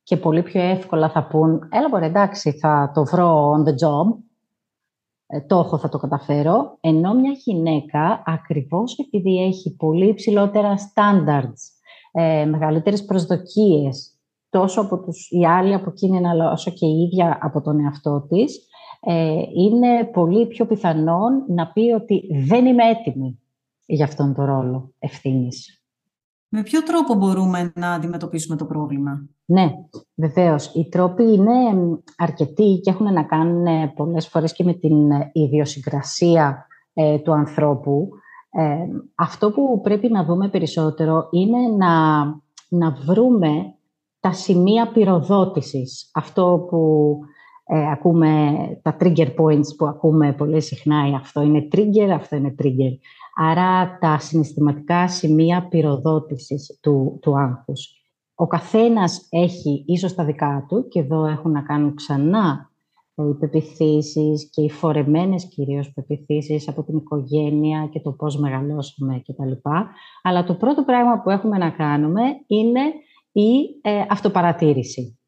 [0.04, 4.18] και πολύ πιο εύκολα θα πούν «Έλα μπορεί, εντάξει, θα το βρω on the job,
[5.28, 11.78] ε, το έχω, θα το καταφέρω», ενώ μια γυναίκα ακριβώς επειδή έχει πολύ υψηλότερα standards
[12.12, 14.17] ε, μεγαλύτερες προσδοκίες
[14.50, 16.20] τόσο από τους, οι άλλοι από εκείνη
[16.52, 18.68] όσο και η ίδια από τον εαυτό της,
[19.00, 23.40] ε, είναι πολύ πιο πιθανόν να πει ότι δεν είμαι έτοιμη
[23.86, 25.82] για αυτόν τον ρόλο ευθύνης.
[26.50, 29.72] Με ποιο τρόπο μπορούμε να αντιμετωπίσουμε το πρόβλημα; Ναι,
[30.16, 30.74] βεβαίως.
[30.74, 31.54] Οι τρόποι είναι
[32.18, 38.10] αρκετοί και έχουν να κάνουν ε, πολλές φορές και με την ιδιοσυγκρασία ε, του ανθρώπου
[39.16, 42.24] αυτό που πρέπει να δούμε περισσότερο είναι να,
[42.70, 43.77] να βρούμε
[44.28, 46.10] τα σημεία πυροδότησης.
[46.14, 47.12] Αυτό που
[47.66, 52.98] ε, ακούμε, τα trigger points που ακούμε πολύ συχνά, αυτό είναι trigger, αυτό είναι trigger.
[53.36, 57.92] Άρα τα συναισθηματικά σημεία πυροδότησης του, του άγχους.
[58.36, 62.72] Ο καθένας έχει ίσως τα δικά του και εδώ έχουν να κάνουν ξανά
[63.16, 69.70] οι πεπιθήσεις και οι φορεμένες κυρίως πεπιθήσεις από την οικογένεια και το πώς μεγαλώσαμε κτλ.
[70.24, 72.82] Αλλά το πρώτο πράγμα που έχουμε να κάνουμε είναι
[73.42, 75.20] η ε, αυτοπαρατήρηση.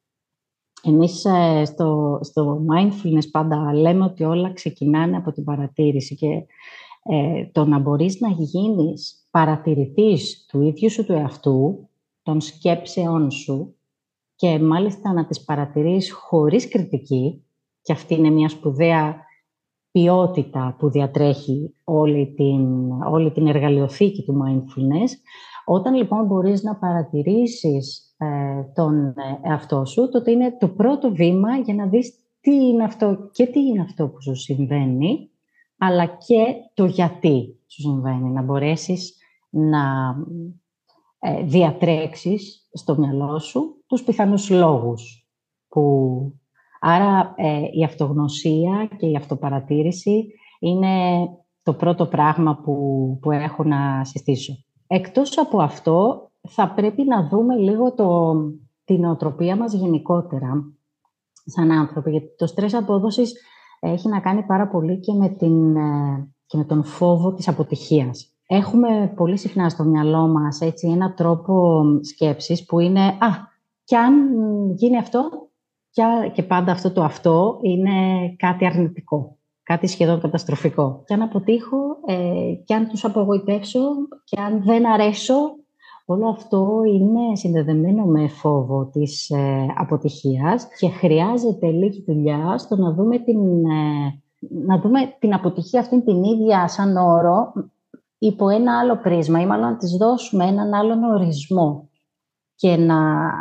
[0.84, 6.46] Εμείς ε, στο, στο mindfulness πάντα λέμε ότι όλα ξεκινάνε από την παρατήρηση και
[7.04, 11.90] ε, το να μπορείς να γίνεις παρατηρητής του ίδιου σου του εαυτού,
[12.24, 13.76] των σκέψεών σου
[14.36, 17.44] και μάλιστα να τις παρατηρείς χωρίς κριτική,
[17.82, 19.16] και αυτή είναι μια σπουδαία
[19.92, 25.10] ποιότητα που διατρέχει όλη την, όλη την εργαλειοθήκη του mindfulness.
[25.72, 31.74] Όταν λοιπόν μπορείς να παρατηρήσεις ε, τον εαυτό σου, τότε είναι το πρώτο βήμα για
[31.74, 35.30] να δεις τι είναι αυτό και τι είναι αυτό που σου συμβαίνει,
[35.78, 38.30] αλλά και το γιατί σου συμβαίνει.
[38.30, 39.16] Να μπορέσεις
[39.50, 40.16] να
[41.20, 45.28] ε, διατρέξεις στο μυαλό σου τους πιθανούς λόγους
[45.68, 45.84] που
[46.80, 50.28] Άρα ε, η αυτογνωσία και η αυτοπαρατήρηση
[50.60, 51.26] είναι
[51.64, 52.74] το πρώτο πράγμα που,
[53.22, 54.54] που έχω να συστήσω.
[54.92, 58.34] Εκτός από αυτό, θα πρέπει να δούμε λίγο το,
[58.84, 60.74] την οτροπία μας γενικότερα
[61.46, 63.34] σαν άνθρωποι, γιατί το στρες απόδοσης
[63.80, 68.34] έχει να κάνει πάρα πολύ και με, την, ε, και με τον φόβο της αποτυχίας.
[68.48, 73.28] Έχουμε πολύ συχνά στο μυαλό μας έτσι, ένα τρόπο σκέψης που είναι «Α,
[73.84, 74.14] κι αν
[74.76, 75.50] γίνει αυτό,
[76.34, 77.92] και πάντα αυτό το αυτό είναι
[78.38, 81.04] κάτι αρνητικό, κάτι σχεδόν καταστροφικό.
[81.06, 81.78] Και αν αποτύχω,
[82.12, 83.80] ε, και αν τους απογοητεύσω,
[84.24, 85.36] και αν δεν αρέσω,
[86.06, 92.94] όλο αυτό είναι συνδεδεμένο με φόβο της ε, αποτυχίας και χρειάζεται λίγη δουλειά στο να
[92.94, 97.54] δούμε την, ε, να δούμε την αποτυχία αυτή την ίδια σαν όρο
[98.18, 101.90] υπό ένα άλλο πρίσμα ή μάλλον να της δώσουμε έναν άλλον ορισμό
[102.56, 103.32] και να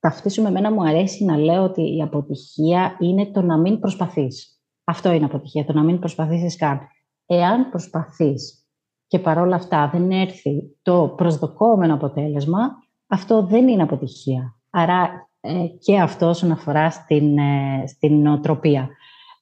[0.00, 0.48] ταυτίσουμε.
[0.48, 4.60] Εμένα μου αρέσει να λέω ότι η αποτυχία είναι το να μην προσπαθείς.
[4.84, 6.80] Αυτό είναι αποτυχία, το να μην προσπαθήσεις καν.
[7.26, 8.66] Εάν προσπαθείς
[9.06, 12.58] και παρόλα αυτά δεν έρθει το προσδοκόμενο αποτέλεσμα,
[13.06, 14.56] αυτό δεν είναι αποτυχία.
[14.70, 18.88] Άρα ε, και αυτό όσον αφορά στην, ε, στην νοοτροπία.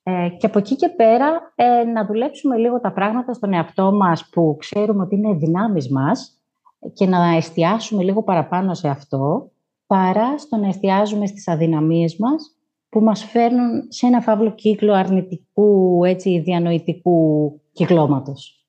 [0.03, 4.29] Ε, και από εκεί και πέρα ε, να δουλέψουμε λίγο τα πράγματα στον εαυτό μας
[4.29, 6.39] που ξέρουμε ότι είναι δυνάμεις μας
[6.93, 9.51] και να εστιάσουμε λίγο παραπάνω σε αυτό
[9.87, 12.57] παρά στο να εστιάζουμε στις αδυναμίες μας
[12.89, 18.67] που μας φέρνουν σε ένα φαύλο κύκλο αρνητικού, έτσι, διανοητικού κυκλώματος.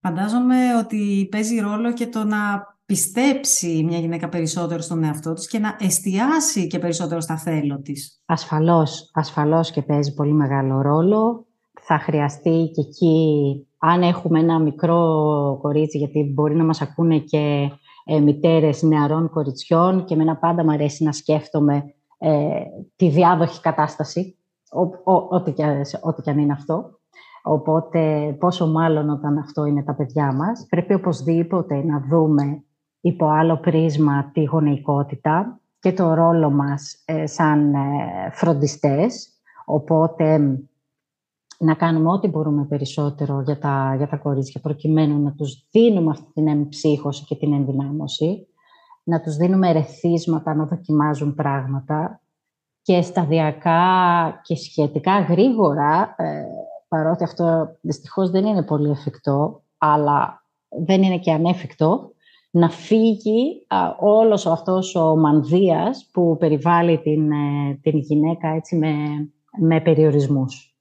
[0.00, 2.38] Φαντάζομαι ότι παίζει ρόλο και το να
[2.86, 8.22] πιστέψει μια γυναίκα περισσότερο στον εαυτό της και να εστιάσει και περισσότερο στα θέλω της.
[8.24, 11.46] Ασφαλώς, ασφαλώς και παίζει πολύ μεγάλο ρόλο.
[11.80, 17.70] Θα χρειαστεί και εκεί, αν έχουμε ένα μικρό κορίτσι, γιατί μπορεί να μας ακούνε και
[18.04, 22.62] ε, μητέρες νεαρών κοριτσιών και εμένα πάντα μου αρέσει να σκέφτομαι ε,
[22.96, 24.36] τη διάδοχη κατάσταση,
[25.28, 26.97] ό,τι και, ό,τι και αν είναι αυτό.
[27.42, 32.62] Οπότε, πόσο μάλλον όταν αυτό είναι τα παιδιά μας, πρέπει οπωσδήποτε να δούμε
[33.00, 37.78] υπό άλλο πρίσμα τη γονεϊκότητα και το ρόλο μας ε, σαν ε,
[38.32, 39.28] φροντιστές.
[39.64, 40.58] Οπότε,
[41.58, 46.32] να κάνουμε ό,τι μπορούμε περισσότερο για τα, για τα κορίτσια, προκειμένου να τους δίνουμε αυτή
[46.32, 48.46] την εμψύχωση και την ενδυνάμωση,
[49.02, 52.20] να τους δίνουμε ρεθίσματα να δοκιμάζουν πράγματα
[52.82, 53.82] και σταδιακά
[54.42, 56.42] και σχετικά γρήγορα, ε,
[56.88, 60.42] παρότι αυτό δυστυχώς δεν είναι πολύ εφικτό, αλλά
[60.86, 62.12] δεν είναι και ανέφικτο,
[62.50, 68.94] να φύγει α, όλος αυτός ο μανδύας που περιβάλλει την, ε, την γυναίκα έτσι, με,
[69.58, 70.72] με περιορισμούς.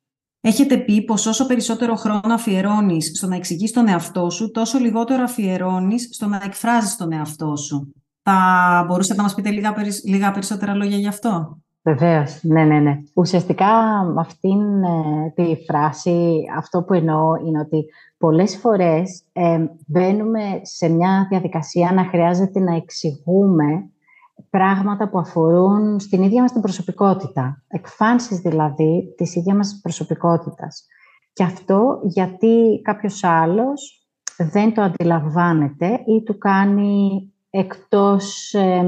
[0.42, 5.24] Έχετε πει πως όσο περισσότερο χρόνο αφιερώνεις στο να εξηγείς τον εαυτό σου, τόσο λιγότερο
[5.24, 7.94] αφιερώνεις στο να εκφράζεις τον εαυτό σου.
[8.24, 13.00] Θα μπορούσατε να μας πείτε λίγα, λίγα περισσότερα λόγια γι' αυτό; Βεβαίως, ναι, ναι, ναι.
[13.14, 13.66] Ουσιαστικά
[14.14, 17.86] με αυτήν ε, τη φράση αυτό που εννοώ είναι ότι
[18.18, 23.90] πολλές φορές ε, μπαίνουμε σε μια διαδικασία να χρειάζεται να εξηγούμε
[24.50, 27.64] πράγματα που αφορούν στην ίδια μας την προσωπικότητα.
[27.68, 30.86] Εκφάνσεις δηλαδή της ίδιας μας προσωπικότητας.
[31.34, 34.08] Και αυτό γιατί κάποιος άλλος
[34.52, 38.84] δεν το αντιλαμβάνεται ή του κάνει εκτός ε,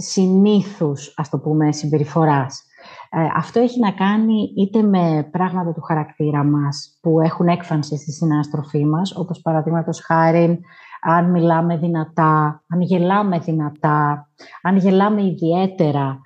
[0.00, 2.62] συνήθους, ας το πούμε, συμπεριφοράς.
[3.10, 8.12] Ε, αυτό έχει να κάνει είτε με πράγματα του χαρακτήρα μας που έχουν έκφανση στη
[8.12, 10.60] συναστροφή μας, όπως παραδείγματος χάρη
[11.00, 14.28] αν μιλάμε δυνατά, αν γελάμε δυνατά,
[14.62, 16.20] αν γελάμε ιδιαίτερα,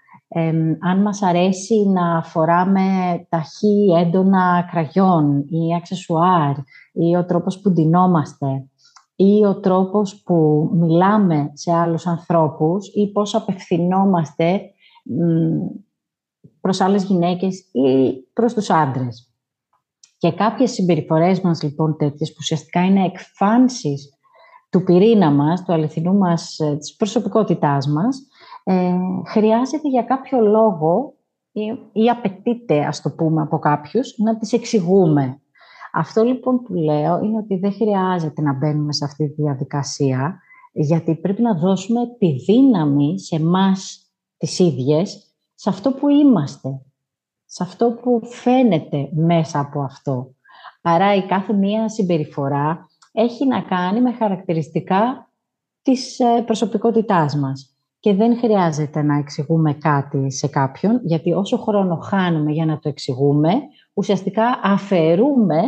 [0.80, 2.80] αν μας αρέσει να φοράμε
[3.28, 6.56] ταχύ έντονα κραγιόν ή αξεσουάρ
[6.92, 8.46] ή ο τρόπος που ντυνόμαστε
[9.16, 14.60] ή ο τρόπος που μιλάμε σε άλλους ανθρώπους ή πώς απευθυνόμαστε
[16.60, 19.32] προς άλλες γυναίκες ή προς τους άντρες.
[20.18, 24.10] Και κάποιες συμπεριφορές μας, λοιπόν, τέτοιες, που ουσιαστικά είναι εκφάνσεις
[24.70, 28.26] του πυρήνα μας, του αληθινού μας, ε, της προσωπικότητάς μας,
[28.64, 28.94] ε,
[29.26, 31.14] χρειάζεται για κάποιο λόγο
[31.52, 35.41] ή, ή απαιτείται, ας το πούμε, από κάποιους, να τις εξηγούμε.
[35.92, 40.40] Αυτό λοιπόν που λέω είναι ότι δεν χρειάζεται να μπαίνουμε σε αυτή τη διαδικασία,
[40.72, 46.68] γιατί πρέπει να δώσουμε τη δύναμη σε μας τις ίδιες σε αυτό που είμαστε,
[47.44, 50.34] σε αυτό που φαίνεται μέσα από αυτό.
[50.82, 55.30] Άρα η κάθε μία συμπεριφορά έχει να κάνει με χαρακτηριστικά
[55.82, 57.76] της ε, προσωπικότητάς μας.
[57.98, 62.88] Και δεν χρειάζεται να εξηγούμε κάτι σε κάποιον, γιατί όσο χρόνο χάνουμε για να το
[62.88, 63.52] εξηγούμε,
[63.94, 65.60] ουσιαστικά αφαιρούμε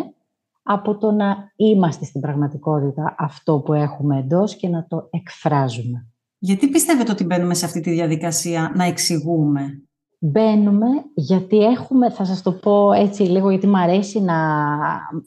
[0.62, 6.06] από το να είμαστε στην πραγματικότητα αυτό που έχουμε εντός και να το εκφράζουμε.
[6.38, 9.84] Γιατί πιστεύετε ότι μπαίνουμε σε αυτή τη διαδικασία να εξηγούμε;
[10.26, 14.34] Μπαίνουμε γιατί έχουμε, θα σας το πω έτσι λίγο, γιατί μου αρέσει να...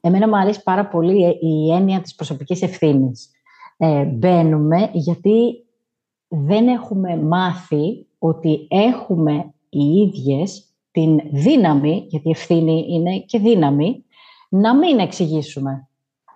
[0.01, 3.29] Εμένα μου αρέσει πάρα πολύ η έννοια της προσωπικής ευθύνης.
[3.77, 5.65] Ε, μπαίνουμε γιατί
[6.27, 10.66] δεν έχουμε μάθει ότι έχουμε οι ίδιες
[10.97, 14.05] την δύναμη, γιατί ευθύνη είναι και δύναμη,
[14.49, 15.87] να μην εξηγήσουμε.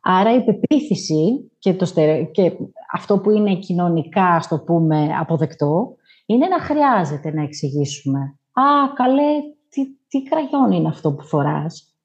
[0.01, 1.85] Άρα η πεποίθηση και, το
[2.31, 2.51] και
[2.93, 5.95] αυτό που είναι κοινωνικά, ας το πούμε, αποδεκτό,
[6.25, 8.19] είναι να χρειάζεται να εξηγήσουμε.
[8.51, 11.95] «Α, καλέ, τι, τι κραγιόν είναι αυτό που φοράς»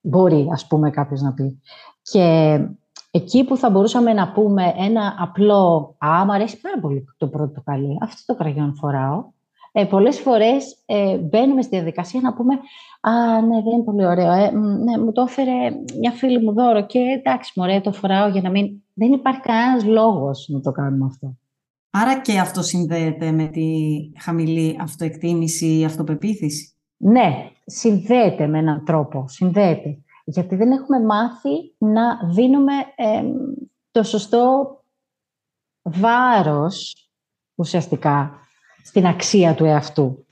[0.00, 1.60] μπορεί, ας πούμε, κάποιος να πει.
[2.02, 2.58] Και
[3.10, 7.98] εκεί που θα μπορούσαμε να πούμε ένα απλό «Α, μου αρέσει πάρα πολύ το πορτοκαλί,
[8.00, 9.36] αυτό το κραγιόν φοράω»,
[9.72, 12.54] ε, πολλές φορές ε, μπαίνουμε στη διαδικασία να πούμε
[13.00, 15.52] «Α, ναι, δεν είναι πολύ ωραίο, ε, ναι, μου το έφερε
[15.98, 19.84] μια φίλη μου δώρο και εντάξει, μωρέ, το φοράω για να μην...» Δεν υπάρχει κανένας
[19.84, 21.36] λόγος να το κάνουμε αυτό.
[21.90, 23.70] Άρα και αυτό συνδέεται με τη
[24.18, 29.98] χαμηλή αυτοεκτίμηση ή αυτοπεποίθηση; Ναι, συνδέεται με έναν τρόπο, συνδέεται.
[30.24, 32.72] Γιατί δεν έχουμε μάθει να δίνουμε
[33.90, 34.76] το σωστό
[35.82, 37.08] βάρος
[37.54, 38.47] ουσιαστικά
[38.88, 40.26] στην αξία του εαυτού.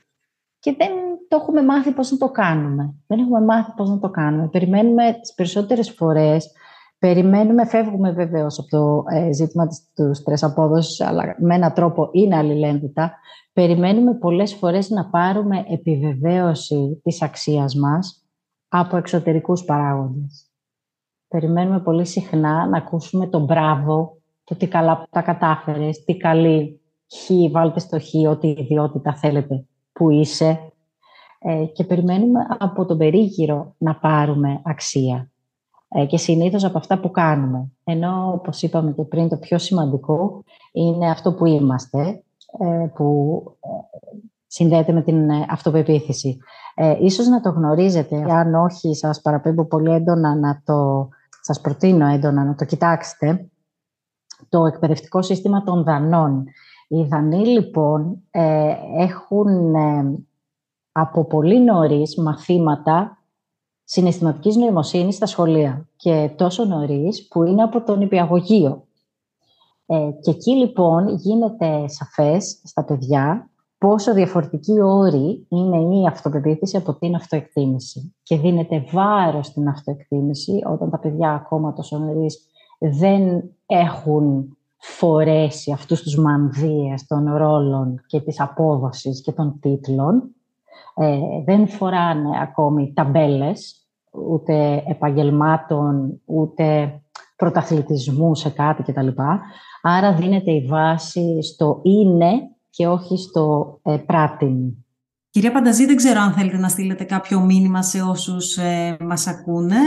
[0.59, 0.91] Και δεν
[1.27, 2.93] το έχουμε μάθει πώς να το κάνουμε.
[3.07, 4.47] Δεν έχουμε μάθει πώς να το κάνουμε.
[4.47, 6.51] Περιμένουμε τις περισσότερες φορές,
[6.99, 12.35] περιμένουμε, φεύγουμε βεβαίως από το ε, ζήτημα του στρες απόδοσης, αλλά με έναν τρόπο είναι
[12.35, 13.13] αλληλένδετα.
[13.53, 18.25] Περιμένουμε πολλές φορές να πάρουμε επιβεβαίωση της αξίας μας
[18.67, 20.51] από εξωτερικούς παράγοντες.
[21.27, 26.81] Περιμένουμε πολύ συχνά να ακούσουμε το μπράβο, το τι καλά που τα κατάφερες, τι καλή
[27.13, 30.71] χ, βάλτε στο χ ό,τι ιδιότητα θέλετε που είσαι
[31.39, 35.31] ε, και περιμένουμε από τον περίγυρο να πάρουμε αξία
[35.87, 37.71] ε, και συνήθως από αυτά που κάνουμε.
[37.83, 42.23] Ενώ, όπως είπαμε και πριν, το πιο σημαντικό είναι αυτό που είμαστε,
[42.59, 43.41] ε, που
[44.47, 46.37] συνδέεται με την αυτοπεποίθηση.
[47.01, 51.09] ίσως να το γνωρίζετε, αν όχι σας παραπέμπω πολύ έντονα να το,
[51.41, 53.49] σας προτείνω έντονα να το κοιτάξετε,
[54.49, 56.45] το εκπαιδευτικό σύστημα των Δανών
[56.87, 60.19] οι Δανείοι λοιπόν ε, έχουν ε,
[60.91, 63.17] από πολύ νωρίς μαθήματα
[63.83, 68.87] συναισθηματικής νοημοσύνης στα σχολεία και τόσο νωρίς που είναι από τον υπηαγωγείο.
[69.85, 76.93] Ε, και εκεί λοιπόν γίνεται σαφές στα παιδιά πόσο διαφορετική όρη είναι η αυτοπεποίθηση από
[76.93, 78.15] την αυτοεκτίμηση.
[78.23, 82.47] Και δίνεται βάρος στην αυτοεκτίμηση όταν τα παιδιά ακόμα τόσο νωρίς
[82.79, 90.35] δεν έχουν φορέσει αυτούς τους μανδύες των ρόλων και της απόδοσης και των τίτλων.
[90.95, 96.99] Ε, δεν φοράνε ακόμη ταμπέλες, ούτε επαγγελμάτων, ούτε
[97.35, 99.07] πρωταθλητισμού σε κάτι κτλ.
[99.81, 102.31] Άρα δίνεται η βάση στο είναι
[102.69, 104.85] και όχι στο ε, πράτην.
[105.29, 109.79] Κυρία Πανταζή, δεν ξέρω αν θέλετε να στείλετε κάποιο μήνυμα σε όσους ε, μας ακούνε.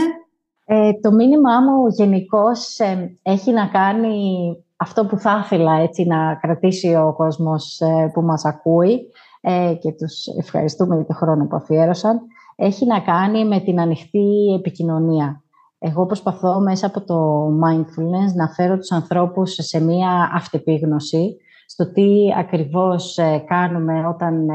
[0.65, 4.17] Ε, το μήνυμά μου γενικώς ε, έχει να κάνει
[4.81, 9.91] αυτό που θα ήθελα έτσι, να κρατήσει ο κόσμος ε, που μας ακούει ε, και
[9.91, 12.19] τους ευχαριστούμε για το χρόνο που αφιέρωσαν,
[12.55, 15.43] έχει να κάνει με την ανοιχτή επικοινωνία.
[15.79, 22.07] Εγώ προσπαθώ μέσα από το mindfulness να φέρω τους ανθρώπους σε μία αυτεπίγνωση στο τι
[22.37, 24.47] ακριβώς ε, κάνουμε όταν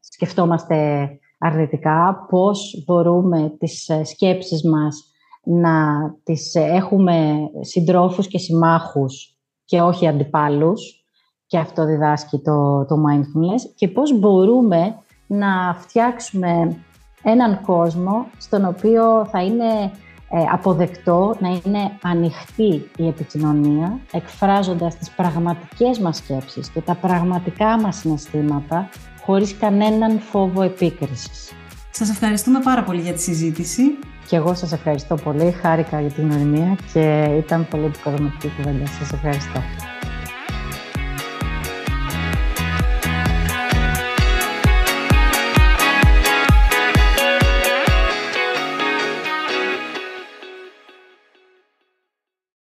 [0.00, 1.08] σκεφτόμαστε
[1.38, 5.04] αρνητικά, πώς μπορούμε τις σκέψεις μας
[5.44, 5.74] να
[6.22, 9.33] τις έχουμε συντρόφους και συμμάχους
[9.64, 11.04] και όχι αντιπάλους
[11.46, 16.76] και αυτό διδάσκει το, το mindfulness και πώς μπορούμε να φτιάξουμε
[17.22, 19.90] έναν κόσμο στον οποίο θα είναι
[20.30, 27.80] ε, αποδεκτό, να είναι ανοιχτή η επικοινωνία, εκφράζοντας τις πραγματικές μας σκέψεις και τα πραγματικά
[27.80, 28.88] μας συναισθήματα,
[29.24, 31.52] χωρίς κανέναν φόβο επίκρισης.
[31.90, 33.82] Σας ευχαριστούμε πάρα πολύ για τη συζήτηση.
[34.26, 35.50] Και εγώ σας ευχαριστώ πολύ.
[35.50, 38.86] Χάρηκα για την ορμία και ήταν πολύ επικοδομητική κουβέντα.
[38.86, 39.60] Σας ευχαριστώ.